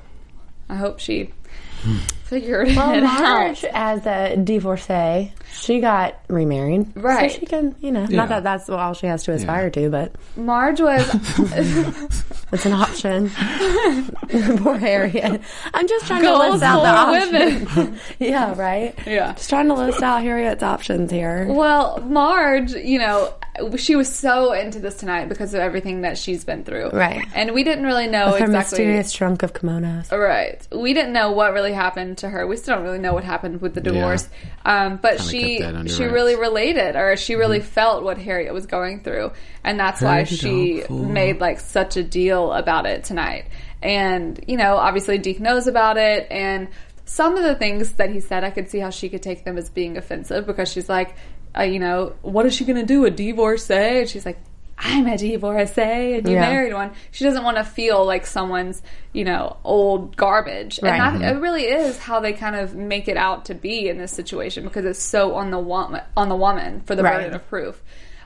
[0.70, 1.32] I hope she
[1.82, 1.98] hmm.
[2.24, 3.20] figured Well, it out.
[3.20, 6.96] Well, Marge, as a divorcee, she got remarried.
[6.96, 7.30] Right.
[7.30, 8.17] So she can, you know, Yeah.
[8.17, 11.10] not that that's all she has to aspire to, but Marge was
[12.54, 13.30] it's an option.
[14.60, 15.41] Poor Harriet.
[15.74, 17.76] I'm just trying to list out the for options.
[17.76, 18.00] women.
[18.20, 18.96] yeah, right?
[19.06, 19.34] Yeah.
[19.34, 21.46] Just trying to list out Harriet's options here.
[21.50, 23.34] well, Marge, you know,
[23.78, 26.89] she was so into this tonight because of everything that she's been through.
[26.91, 27.26] Right.
[27.34, 28.54] And we didn't really know Her exactly.
[28.80, 30.12] mysterious trunk of kimonos.
[30.12, 30.65] Right.
[30.71, 32.45] We didn't know what really happened to her.
[32.47, 34.28] We still don't really know what happened with the divorce.
[34.65, 36.13] Um, but Kinda she kept that under she wraps.
[36.13, 39.32] really related or she really felt what Harriet was going through.
[39.63, 41.06] And that's why she all before.
[41.13, 43.45] made like such a deal about it tonight.
[43.82, 46.67] And, you know, obviously Deke knows about it and
[47.04, 49.58] some of the things that he said, I could see how she could take them
[49.58, 51.15] as being offensive because she's like,
[51.58, 53.06] uh, you know, what is she going to do?
[53.06, 53.74] A divorcee?
[54.00, 54.40] And she's like,
[54.78, 56.42] I'm a divorcee and you Yeah.
[56.42, 56.92] married one.
[57.12, 58.82] She doesn't want to feel like someone's,
[59.14, 60.80] you know, old garbage.
[60.82, 61.00] Right.
[61.00, 63.98] And that, it really is how they kind of make it out to be in
[64.00, 67.18] this situation because it's so on the woman, on the woman for the Right.
[67.18, 67.82] burden of proof.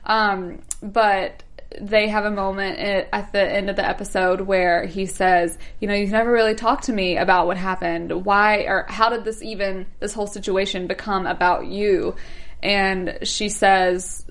[0.06, 1.44] Um, but
[1.82, 5.90] they have a moment at, at the end of the episode where he says, you
[5.90, 8.24] know, you've never really talked to me about what happened.
[8.24, 12.16] Why or how did this even, this whole situation become about you?
[12.66, 14.26] And she says,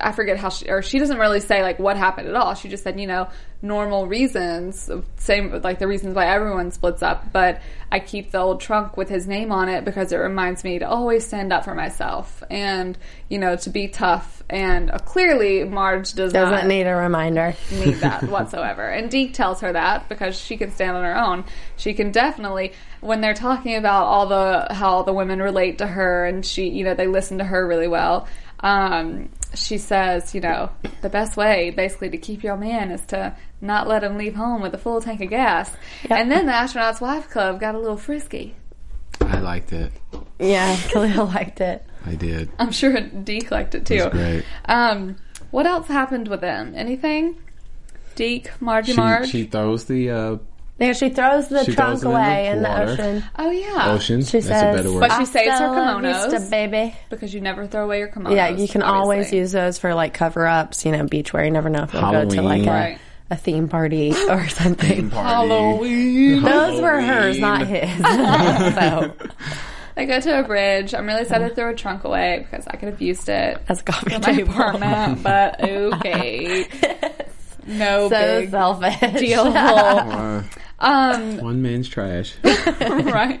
[0.00, 2.54] I forget how she, or she doesn't really say like what happened at all.
[2.54, 3.28] She just said, you know,
[3.62, 7.32] normal reasons, same like the reasons why everyone splits up.
[7.32, 10.80] But I keep the old trunk with his name on it because it reminds me
[10.80, 12.98] to always stand up for myself and
[13.28, 14.42] you know to be tough.
[14.50, 17.54] And uh, clearly, Marge does Doesn't not need a reminder.
[17.70, 18.86] need that whatsoever.
[18.88, 21.44] And Deke tells her that because she can stand on her own.
[21.76, 26.26] She can definitely when they're talking about all the how the women relate to her
[26.26, 28.26] and she you know they listen to her really well.
[28.60, 30.70] Um, she says, you know,
[31.00, 34.60] the best way basically to keep your man is to not let him leave home
[34.60, 35.70] with a full tank of gas.
[36.10, 38.54] And then the Astronaut's Wife Club got a little frisky.
[39.20, 39.92] I liked it.
[40.38, 41.84] Yeah, Khaliel liked it.
[42.04, 42.50] I did.
[42.58, 43.94] I'm sure Deke liked it too.
[43.94, 44.44] It was great.
[44.66, 45.16] Um,
[45.52, 46.72] what else happened with them?
[46.76, 47.36] Anything?
[48.16, 49.28] Deke, Margie She, Marge?
[49.30, 50.36] she throws the uh,
[50.78, 53.24] Yeah, she throws the She trunk throws it in the away in the, ocean.
[53.38, 53.92] oh yeah.
[53.94, 54.22] ocean.
[54.24, 55.00] She That's says, a better word.
[55.00, 56.30] But she saves her "Hasta la kimonos.
[56.30, 56.94] vista, baby.
[57.08, 58.34] because you never throw away your kimonos.
[58.34, 61.44] Yeah, you can always use those for like cover ups, you know, beachwear.
[61.44, 62.68] You never know if you'll go to like Halloween.
[62.68, 62.98] a, Right.
[63.32, 65.10] A theme party or something.
[65.10, 66.42] Halloween.
[66.42, 67.96] Those were hers, not his.
[68.74, 69.12] so
[69.96, 70.94] I go to a bridge.
[70.94, 73.80] I'm really sad to throw a trunk away because I could have used it as
[73.80, 74.50] a coffee for my table.
[74.52, 75.22] apartment.
[75.22, 76.66] But okay,
[77.66, 79.20] no So big selfish.
[79.20, 79.40] deal.
[79.40, 80.42] Uh,
[80.78, 82.34] um, one man's trash.
[82.44, 83.40] right.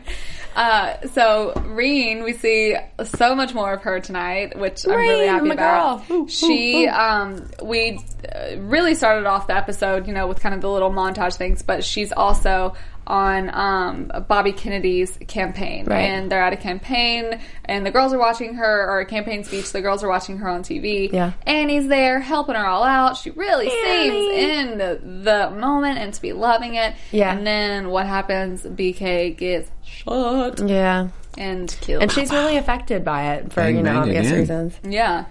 [0.54, 5.50] Uh, so Reen, we see so much more of her tonight, which I'm really happy
[5.50, 6.06] about.
[6.08, 6.18] girl.
[6.18, 6.90] Ooh, ooh, she, ooh.
[6.90, 7.98] um, we
[8.30, 11.62] uh, really started off the episode, you know, with kind of the little montage things,
[11.62, 12.74] but she's also
[13.12, 16.00] on um, Bobby Kennedy's campaign, Right.
[16.00, 19.70] and they're at a campaign, and the girls are watching her, or a campaign speech.
[19.70, 21.12] The girls are watching her on TV.
[21.12, 21.32] Yeah.
[21.46, 23.18] Annie's there helping her all out.
[23.18, 24.10] She really Annie.
[24.10, 26.94] seems in the, the moment and to be loving it.
[27.10, 27.36] Yeah.
[27.36, 28.62] And then what happens?
[28.62, 31.08] BK gets shot Yeah.
[31.36, 32.02] and killed.
[32.02, 34.38] And she's really affected by it for, Bang, you know, obvious again.
[34.38, 34.78] reasons.
[34.88, 35.26] yeah.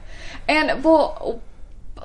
[0.47, 1.50] And well, but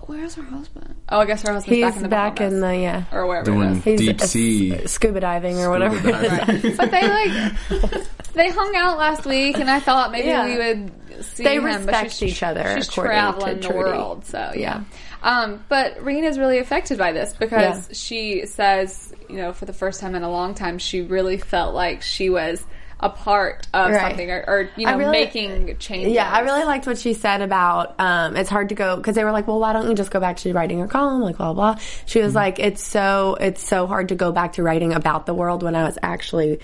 [0.06, 0.94] where's her husband?
[1.08, 3.04] Oh, I guess her husband's He's back in the back in the, yeah.
[3.12, 3.84] or wherever it Doing is.
[3.84, 4.86] He's deep sea.
[4.86, 5.96] scuba diving or whatever.
[6.10, 6.76] Diving.
[6.76, 8.02] But they like
[8.34, 10.44] they hung out last week, and I thought maybe Yeah.
[10.46, 11.62] we would see They him.
[11.64, 13.78] but respect she's- each other, She's according traveling to the Trudy.
[13.98, 14.82] world, so yeah.
[15.22, 17.94] Um, but Rena's really affected by this because Yeah.
[17.94, 21.74] she says, you know, for the first time in a long time, she really felt
[21.74, 22.62] like she was
[22.98, 24.00] a part of Right.
[24.08, 26.12] something, or, or you know, really- making changes.
[26.14, 29.24] Yeah, I really liked what she said about um, it's hard to go because they
[29.24, 31.52] were like, well, why don't you just go back to writing your column, like blah
[31.52, 31.74] blah.
[31.74, 31.82] blah.
[32.06, 35.34] She was like, it's so it's so hard to go back to writing about the
[35.34, 36.60] world when I was actually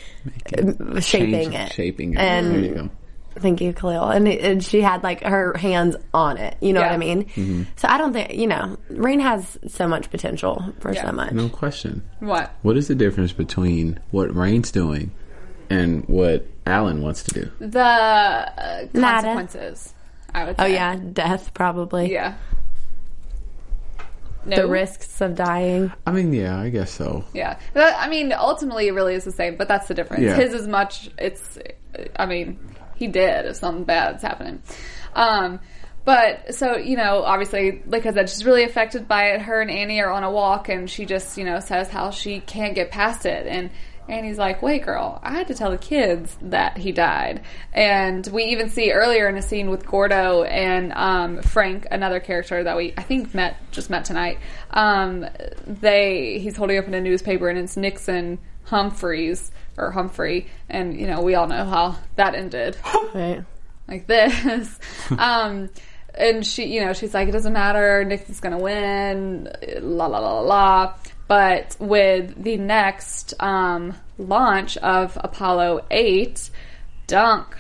[0.56, 2.18] uh, shaping Change- it, Shaping it.
[2.18, 2.90] And- there you go.
[3.34, 4.10] Thank you, Khaliel.
[4.14, 6.54] And, it, and she had like her hands on it.
[6.60, 6.88] You know Yeah.
[6.88, 7.24] what I mean?
[7.24, 7.62] Mm-hmm.
[7.76, 8.76] So I don't think you know.
[8.90, 11.06] Rain has so much potential for Yeah.
[11.06, 11.32] so much.
[11.32, 12.02] No question.
[12.20, 12.54] What?
[12.60, 15.12] What is the difference between what Rain's doing
[15.72, 17.50] and what Alan wants to do?
[17.58, 19.22] The uh, Nada.
[19.28, 19.94] consequences,
[20.34, 20.62] I would Say.
[20.64, 22.12] Oh yeah, death probably.
[22.12, 22.34] Yeah.
[24.44, 24.56] No.
[24.56, 25.92] The risks of dying.
[26.04, 27.24] I mean, yeah, I guess so.
[27.32, 27.58] Yeah.
[27.74, 30.24] That- I mean, ultimately it really is the same, but that's the difference.
[30.24, 30.34] Yeah.
[30.34, 31.58] His is much, it's,
[32.16, 32.58] I mean,
[32.96, 34.60] he did if something bad's happening.
[35.14, 35.60] Um,
[36.04, 39.42] but so, you know, obviously, like I said, she's really affected by it.
[39.42, 42.40] Her and Annie are on a walk and she just, you know, says how she
[42.40, 43.46] can't get past it.
[43.46, 43.70] And
[44.08, 47.42] Annie's like, wait, girl, I had to tell the kids that he died.
[47.72, 52.64] And we even see earlier in a scene with Gordo and um, Frank, another character
[52.64, 54.38] that we, I think, met just met tonight.
[54.70, 55.26] Um,
[55.66, 61.06] they he's holding up in a newspaper and it's Nixon Humphreys or Humphrey, and you
[61.06, 62.76] know we all know how that ended
[63.14, 63.42] Right.
[63.88, 64.78] like this.
[65.18, 65.70] um,
[66.14, 68.04] and she, you know, she's like, it doesn't matter.
[68.04, 69.50] Nixon's going to win.
[69.80, 70.94] La la la la la.
[71.28, 76.50] But with the next um, launch of Apollo eight,
[77.06, 77.56] Dunk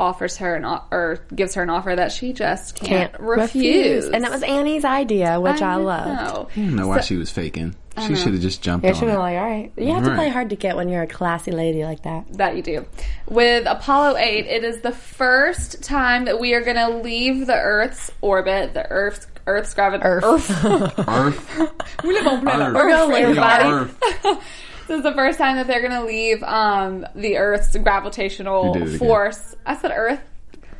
[0.00, 4.06] offers her an or gives her an offer that she just can't, refuse.
[4.06, 6.06] And that was Annie's idea, which I, loved.
[6.08, 6.48] know.
[6.56, 7.76] I don't know why she was faking.
[8.06, 9.18] She should have just jumped Yeah, on she was it.
[9.18, 9.72] like, all right.
[9.76, 10.16] You have to Right.
[10.16, 12.32] play hard to get when you're a classy lady like that.
[12.38, 12.86] That you do.
[13.28, 17.56] With Apollo 8, it is the first time that we are going to leave the
[17.58, 20.02] Earth's orbit, the Earth's Earth's gravity.
[20.04, 20.50] Earth.
[20.64, 21.60] Earth.
[22.04, 22.76] we live on planet Earth.
[22.76, 23.68] Earth, gonna leave everybody.
[23.68, 24.38] Earth.
[24.90, 28.82] This is the first time that they're going to leave um, the Earth's gravitational You
[28.82, 28.98] again.
[28.98, 29.54] force.
[29.64, 30.20] I said Earth.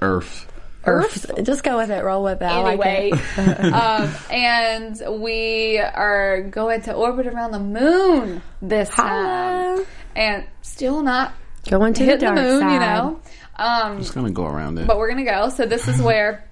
[0.02, 0.52] Earth.
[0.84, 1.30] Earth.
[1.44, 2.02] Just go with it.
[2.02, 2.44] Roll with it.
[2.44, 3.72] I like Anyway, it.
[3.72, 9.86] um, and we are going to orbit around the moon this time, Holla.
[10.16, 11.32] and still not
[11.68, 12.60] Going to the dark the moon.
[12.62, 12.72] side.
[12.72, 13.20] You know,
[13.54, 14.88] um, Just gonna go around it.
[14.88, 15.50] but we're gonna go.
[15.50, 16.48] So this is where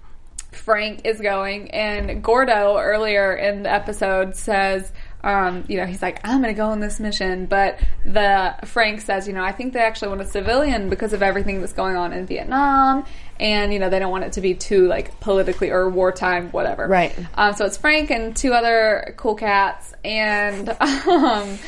[0.53, 6.21] Frank is going, and Gordo earlier in the episode says, um, you know, he's like,
[6.27, 9.81] I'm gonna go on this mission, but the Frank says, you know, I think they
[9.81, 13.05] actually want a civilian because of everything that's going on in Vietnam,
[13.41, 16.87] and you know, they don't want it to be too like politically or wartime, whatever.
[16.87, 17.15] Right.
[17.35, 21.59] Um, so it's Frank and two other cool cats, and um,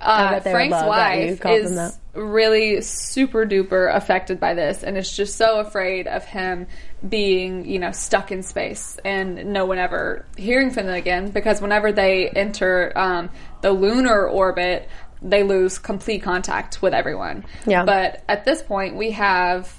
[0.00, 4.54] uh, bet they would Frank's love that you wife is really super duper affected by
[4.54, 6.66] this and is just so afraid of him
[7.06, 11.60] being, you know, stuck in space and no one ever hearing from them again because
[11.60, 13.30] whenever they enter um,
[13.60, 14.88] the lunar orbit,
[15.22, 17.44] they lose complete contact with everyone.
[17.66, 17.84] Yeah.
[17.84, 19.72] But at this point, we have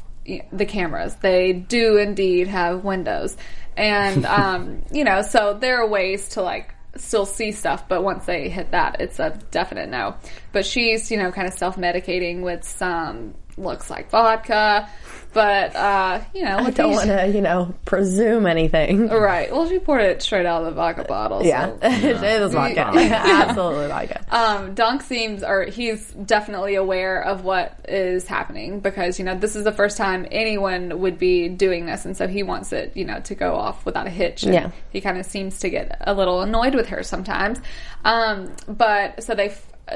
[0.51, 1.15] the cameras.
[1.15, 3.35] They do indeed have windows.
[3.75, 8.25] And, um, you know, so there are ways to like still see stuff, but once
[8.25, 10.15] they hit that, it's a definite no.
[10.51, 14.87] But she's, you know, kind of self medicating with some looks like vodka.
[15.33, 19.07] But uh, you know, I don't want to, you know, presume anything.
[19.09, 19.51] Right.
[19.51, 21.43] Well, she poured it straight out of the vodka bottle.
[21.43, 21.77] Yeah, So.
[21.83, 22.79] it is vodka.
[22.95, 24.25] Absolutely vodka.
[24.35, 29.55] Um, Dunk seems, or he's definitely aware of what is happening because you know this
[29.55, 33.05] is the first time anyone would be doing this, and so he wants it, you
[33.05, 34.43] know, to go off without a hitch.
[34.43, 34.71] And Yeah.
[34.91, 37.59] he kind of seems to get a little annoyed with her sometimes.
[38.05, 39.49] Um, but so they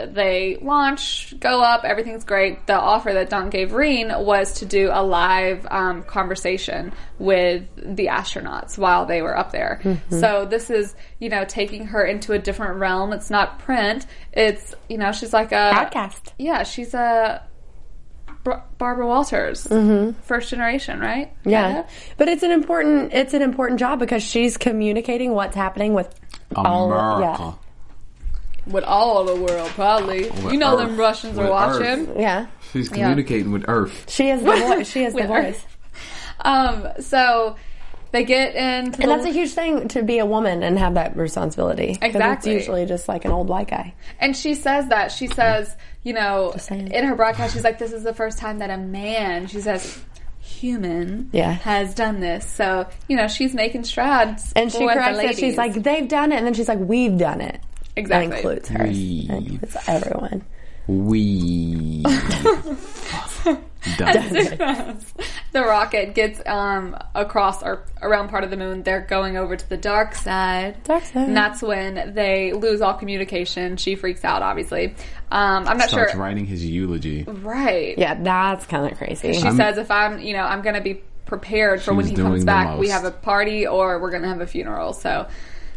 [0.08, 2.66] they launch, go up, everything's great.
[2.68, 8.08] The offer that Don gave Reen was to do a live um, conversation with the
[8.08, 9.82] astronauts while they were up there.
[10.10, 13.12] So this is, you know, taking her into a different realm.
[13.14, 14.06] It's not print.
[14.32, 16.34] It's, you know, she's like a Broadcast.
[16.38, 17.44] Yeah, she's a
[18.44, 19.68] Barbara Walters,
[20.24, 21.32] first generation, right?
[21.46, 21.68] Yeah.
[21.68, 21.88] Kinda?
[22.18, 26.14] But it's an important it's an important job because she's communicating what's happening with
[26.56, 27.56] all America.
[28.68, 30.30] With all the world, probably.
[30.30, 30.88] With you know, Earth.
[30.90, 31.86] them Russians are watching.
[31.86, 32.10] Earth.
[32.16, 32.22] Yeah.
[32.22, 32.48] Yeah.
[32.72, 34.10] She's communicating with Earth.
[34.10, 34.90] She is the voice.
[34.90, 35.42] She is the With her.
[35.44, 35.66] voice.
[36.42, 37.56] Um, so
[38.12, 40.94] they get into And the, that's a huge thing to be a woman and have
[40.94, 41.98] that responsibility.
[42.02, 42.54] Exactly.
[42.54, 43.94] It's usually just like an old white guy.
[44.20, 48.04] and she says that she says, you know, in her broadcast, she's like, "This is
[48.04, 50.00] the first time that a man," she says,
[50.40, 51.52] "human, Yeah.
[51.54, 54.52] has done this." So you know, she's making strides.
[54.56, 55.38] And she corrects it.
[55.38, 56.38] She's like, they've done it.
[56.38, 57.60] And then she's like, we've done it.
[57.96, 58.30] Exactly.
[58.30, 58.84] That includes her.
[58.84, 59.28] We've.
[59.28, 60.44] That includes everyone.
[60.88, 62.04] We.
[63.98, 65.00] Done.
[65.54, 68.84] the rocket gets um, across or around part of the moon.
[68.84, 70.84] They're going over to the dark side.
[70.84, 71.28] Dark side.
[71.28, 73.78] And that's when they lose all communication.
[73.78, 74.96] She freaks out, obviously.
[75.32, 76.22] Um, I'm not Starts sure.
[76.22, 77.24] writing his eulogy.
[77.24, 77.98] Right.
[77.98, 79.34] Yeah, that's kind of crazy.
[79.34, 82.28] She says, if I'm, you know, I'm going to be prepared for when he comes
[82.28, 82.78] doing the back.
[82.78, 84.94] We have a party or we're going to have a funeral.
[84.94, 85.28] So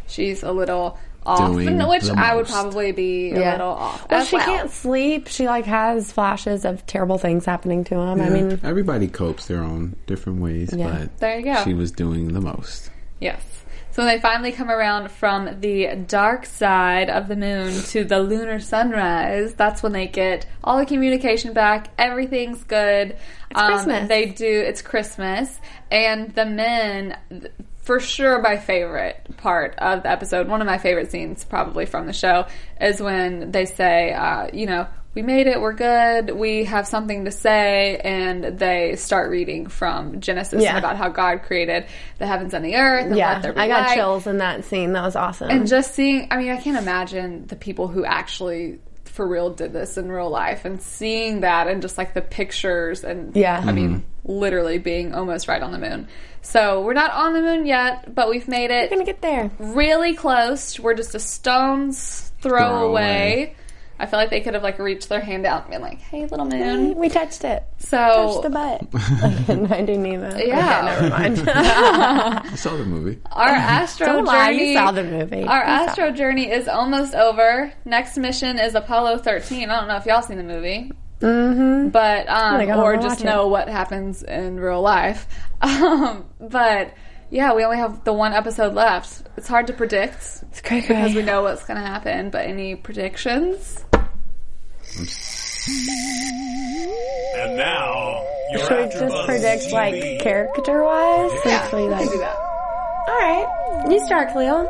[0.05, 4.07] she's a little off, Doing which the I would probably be a little off.
[4.09, 5.27] well, as she can't sleep.
[5.27, 8.21] She like has flashes of terrible things happening to him.
[8.21, 10.91] I mean, everybody copes their own different ways, Yeah.
[10.99, 11.63] but There you go.
[11.63, 12.89] she was doing the most.
[13.19, 13.41] Yes.
[13.91, 18.19] So when they finally come around from the dark side of the moon to the
[18.19, 21.87] lunar sunrise, that's when they get all the communication back.
[21.97, 23.15] Everything's good.
[23.51, 24.01] It's Christmas.
[24.01, 24.45] Um, they do.
[24.45, 27.53] It's Christmas, and the men, th-
[27.85, 32.05] for sure, my favorite part of the episode, one of my favorite scenes, probably from
[32.07, 32.45] the show,
[32.81, 34.87] is when they say, uh, you know.
[35.13, 35.61] We made it.
[35.61, 36.31] We're good.
[36.31, 40.77] We have something to say, and they start reading from Genesis Yeah.
[40.77, 41.85] about how God created
[42.17, 43.05] the heavens and the earth.
[43.05, 43.95] And yeah, there I got light.
[43.95, 44.91] chills in that scene.
[44.91, 45.49] That was awesome.
[45.49, 49.71] And just seeing, I mean, I can't imagine the people who actually for real did
[49.71, 53.63] this in real life and seeing that and just like the pictures and Yeah.
[53.65, 56.09] I mean, literally being almost right on the moon.
[56.45, 59.49] So we're not on the moon yet, but we've made it We're gonna get there.
[59.59, 60.79] really close.
[60.79, 63.33] We're just a stone's throw, Throw away.
[63.43, 63.55] away.
[63.97, 66.25] I feel like they could have like reached their hand out and been like, "Hey,
[66.25, 67.63] little moon." We touched it.
[67.77, 68.93] So Touched the butt.
[69.23, 70.35] like in Finding Nemo.
[70.37, 70.81] Yeah.
[70.83, 71.49] Okay, never mind.
[71.49, 73.19] I saw the movie.
[73.31, 74.71] our astro Don't lie, journey.
[74.71, 75.43] you saw the movie.
[75.43, 77.71] Our You astro journey is almost over.
[77.85, 79.69] Next mission is Apollo 13.
[79.69, 80.91] I don't know if y'all seen the movie.
[81.21, 81.89] Mm-hmm.
[81.89, 83.25] But um, I gotta or watch just it.
[83.25, 85.27] know what happens in real life.
[85.61, 86.93] Um, but
[87.31, 89.23] yeah, we only have the one episode left.
[89.37, 90.15] It's hard to predict
[90.49, 92.29] It's cray because we know what's going to happen.
[92.29, 93.83] But any predictions?
[97.37, 99.71] And now, your Should we just predict TV.
[99.71, 101.31] like character wise?
[101.45, 102.03] Yeah, we we like.
[102.03, 102.37] can do that.
[103.07, 104.67] All right, you start, Cleo.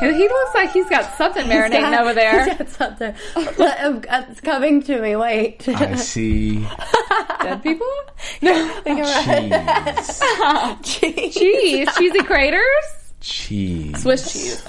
[0.00, 2.44] He he looks like he's got something marinating over there.
[2.56, 3.14] He's got something.
[3.36, 5.16] It's coming to me.
[5.16, 5.66] Wait.
[5.68, 6.66] I see
[7.40, 7.86] Dead people?
[8.42, 8.52] cheese.
[10.82, 11.34] cheese.
[11.34, 14.02] Cheese, cheesy craters, Cheese.
[14.02, 14.62] Swiss cheese.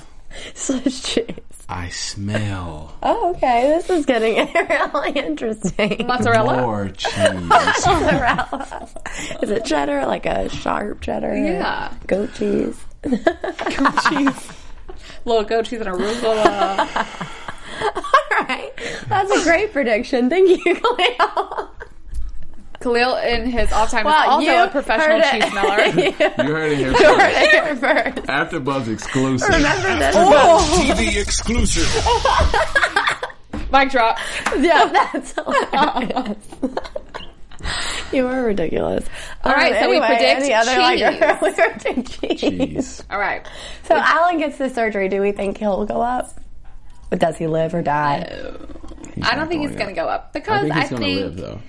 [0.53, 1.54] Swiss cheese.
[1.67, 3.67] I smell Oh, okay.
[3.69, 4.35] This is getting
[4.69, 6.05] really interesting.
[6.07, 6.61] Mozzarella.
[6.61, 7.15] more cheese.
[7.41, 8.89] Mozzarella.
[9.41, 10.05] Is it cheddar?
[10.05, 11.35] Like a sharp cheddar?
[11.35, 11.93] Yeah.
[12.07, 12.79] Goat cheese.
[13.01, 14.47] Goat cheese.
[15.25, 16.87] Little goat cheese and arugula.
[17.95, 18.71] All right.
[19.07, 20.29] That's a great prediction.
[20.29, 21.69] Thank you, Cleo.
[22.85, 25.85] Khaliel, in his off time, Wow, is you also a professional cheese smeller.
[26.45, 27.37] You heard it here You heard first.
[27.37, 28.29] it here first.
[28.29, 29.49] After Buzz exclusive.
[29.49, 30.15] Remember this?
[30.15, 31.21] TV oh.
[31.21, 31.89] exclusive.
[33.71, 34.19] Mic drop.
[34.59, 36.37] Yeah, that's hilarious.
[38.13, 39.05] you are ridiculous.
[39.43, 41.19] All right, so we predict any other, like, cheese.
[41.41, 42.39] we predict cheese.
[42.39, 43.03] Cheese.
[43.09, 43.47] All right.
[43.85, 45.09] So Alan gets the surgery.
[45.09, 46.29] Do we think he'll go up?
[47.09, 48.29] But does he live or die?
[49.23, 51.13] I don't think he's going to go up because I think I he's think, gonna
[51.13, 51.59] live though.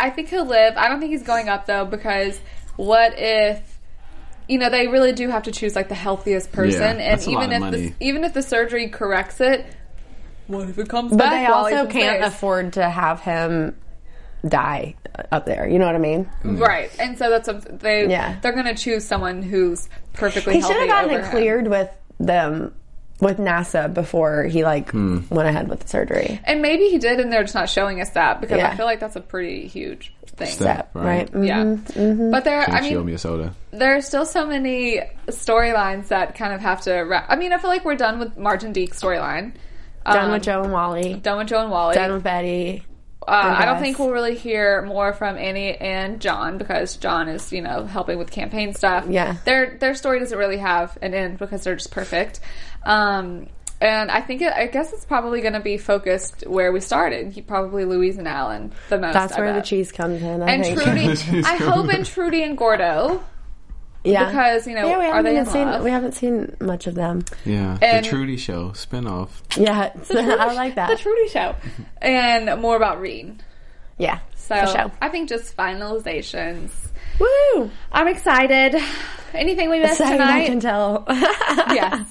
[0.00, 0.76] I think he'll live.
[0.76, 2.38] I don't think he's going up though because
[2.76, 3.78] what if
[4.48, 7.26] you know they really do have to choose like the healthiest person, Yeah, and that's
[7.26, 9.66] a lot even of if the, even if the surgery corrects it,
[10.46, 11.30] what if it comes But back?
[11.46, 12.34] they while he's also can't space?
[12.34, 13.76] afford to have him
[14.48, 14.94] die
[15.30, 15.68] up there.
[15.68, 16.24] You know what I mean?
[16.24, 16.56] Mm-hmm.
[16.58, 18.38] Right, and so that's what they Yeah.
[18.40, 20.74] they're going to choose someone who's perfectly He healthy.
[20.74, 21.30] should have gotten over it him.
[21.30, 22.74] cleared with them
[23.20, 26.40] with NASA before he like went ahead with the surgery.
[26.44, 29.00] and maybe he did, and they're just not showing us that because I feel like
[29.00, 30.48] that's a pretty huge thing.
[30.48, 31.04] Step, Right?
[31.04, 31.32] right?
[31.32, 31.46] Mhm.
[31.46, 33.54] Yeah, but there, I Can't you owe mean, me a soda?
[33.72, 36.92] there are still so many storylines that kind of have to.
[36.94, 37.26] Wrap.
[37.28, 39.52] I mean, I feel like we're done with Marge and Deke's storyline.
[40.06, 41.14] Done Um, with Joe and Wally.
[41.14, 41.94] Done with Joe and Wally.
[41.94, 42.84] Done with Betty.
[43.26, 47.52] Uh, I don't think we'll really hear more from Annie and John because John is,
[47.52, 49.06] you know, helping with campaign stuff.
[49.08, 49.36] Yeah.
[49.44, 52.40] their their story doesn't really have an end because they're just perfect.
[52.82, 53.48] Um,
[53.80, 57.32] and I think it, I guess it's probably going to be focused where we started.
[57.32, 59.14] He, probably Louise and Alan the most.
[59.14, 60.42] That's I where the cheese comes in.
[60.42, 60.82] I and think.
[60.82, 61.42] Trudy.
[61.44, 63.24] I hope in Trudy and Gordo.
[64.02, 65.84] Yeah, because, you know, yeah, we are haven't they in seen love?
[65.84, 67.24] we haven't seen much of them.
[67.44, 69.28] Yeah, And- the Trudy Show spinoff.
[69.56, 69.92] Yeah,
[70.40, 70.88] I like that.
[70.88, 70.96] The.
[70.96, 71.54] Trudy Show,
[72.00, 73.42] and more about Reed.
[73.98, 74.92] yeah, So for sure.
[75.02, 76.70] I think just finalizations.
[77.18, 77.70] Woo!
[77.92, 78.74] I'm excited.
[79.34, 80.46] Anything we missed Excited, I tonight?
[80.46, 81.04] can tell.
[81.08, 82.06] yes.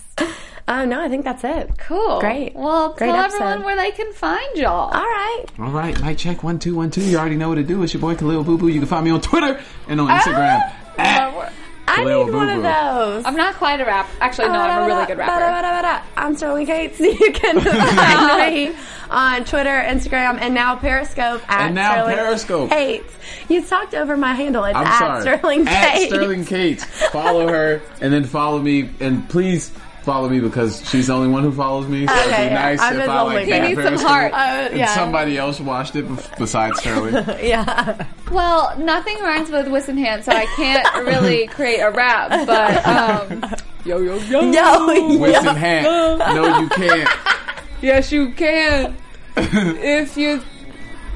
[0.68, 1.72] Uh, no, I think that's it.
[1.80, 2.20] Cool.
[2.20, 2.54] Great.
[2.56, 3.42] Well, Great tell episode.
[3.42, 4.92] everyone where they can find y'all.
[4.94, 5.46] All right.
[5.58, 7.02] All right, mic check one two one two.
[7.02, 7.82] You already know what to do.
[7.82, 8.72] It's your boy Khaliel Abooboo.
[8.72, 10.72] You can find me on Twitter and on Instagram.
[11.00, 11.52] at
[11.90, 12.68] I Khaliel need one of Boo Boo.
[13.16, 13.26] those.
[13.26, 14.08] I'm not quite a rap.
[14.22, 16.04] Actually, no, I'm a really good rapper.
[16.18, 17.00] I'm Sterling Cates.
[17.20, 18.76] You can find me
[19.10, 22.70] on Twitter, Instagram, and now Periscope at And now Sterling Periscope.
[22.70, 23.14] Cates.
[23.50, 24.64] You talked over my handle.
[24.66, 25.22] It's I'm at sorry.
[25.22, 26.84] Sterling At Sterling Cates.
[27.10, 29.72] Follow her and then follow me and please
[30.04, 32.08] follow me because she's the only one who follows me.
[32.08, 32.54] So it'd be yeah.
[32.54, 34.34] nice I'm if I like He needs some heart.
[34.34, 34.96] Uh, and yeah.
[34.96, 36.06] somebody else watched it
[36.38, 37.14] besides Sterling.
[37.44, 38.06] Yeah.
[38.32, 42.30] Well, nothing rhymes with Whisenhant, so I can't really create a rap.
[42.48, 43.44] But um,
[43.86, 45.54] yo yo yo, Yo, With yo.
[45.54, 46.20] hand.
[46.20, 47.10] No, you can't.
[47.82, 48.96] yes you can
[49.38, 50.42] if you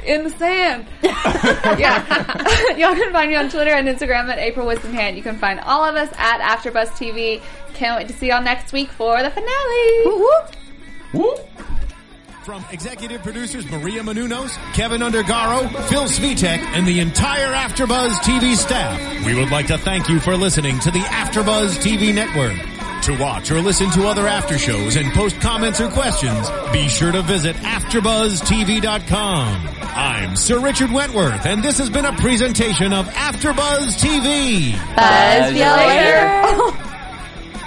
[0.06, 0.86] in the sand.
[1.02, 5.16] yeah, y'all can find me on Twitter and Instagram at April Whisenhant.
[5.16, 7.42] You can find all of us at AfterBuzz TV.
[7.74, 10.06] Can't wait to see y'all next week for the finale.
[11.14, 11.40] Whoop.
[12.44, 19.00] From executive producers Maria Menounos, Keven Undergaro, Phil Svitek, and the entire AfterBuzz TV staff,
[19.26, 22.58] we would like to thank you for listening to the AfterBuzz TV network.
[23.04, 27.12] To watch or listen to other after shows and post comments or questions, be sure
[27.14, 29.70] to visit AfterBuzzTV.com.
[29.82, 34.74] I'm Sir Richard Wentworth, and this has been a presentation of AfterBuzz TV.
[34.96, 36.90] Buzz you later.